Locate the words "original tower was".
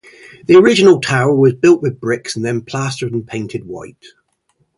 0.55-1.53